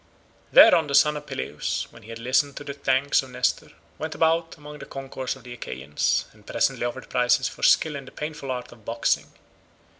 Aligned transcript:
Thereon 0.51 0.87
the 0.87 0.95
son 0.95 1.15
of 1.15 1.27
Peleus, 1.27 1.85
when 1.91 2.01
he 2.01 2.09
had 2.09 2.17
listened 2.17 2.57
to 2.57 2.63
all 2.63 2.65
the 2.65 2.73
thanks 2.73 3.21
of 3.21 3.29
Nestor, 3.29 3.73
went 3.99 4.15
about 4.15 4.57
among 4.57 4.79
the 4.79 4.87
concourse 4.87 5.35
of 5.35 5.43
the 5.43 5.53
Achaeans, 5.53 6.25
and 6.33 6.43
presently 6.43 6.83
offered 6.87 7.07
prizes 7.07 7.47
for 7.47 7.61
skill 7.61 7.95
in 7.95 8.05
the 8.05 8.11
painful 8.11 8.49
art 8.49 8.71
of 8.71 8.83
boxing. 8.83 9.27